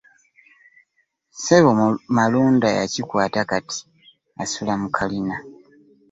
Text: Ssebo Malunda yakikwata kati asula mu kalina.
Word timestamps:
Ssebo 1.33 1.71
Malunda 2.15 2.69
yakikwata 2.79 3.39
kati 3.49 3.79
asula 4.43 4.73
mu 4.81 4.87
kalina. 4.95 5.35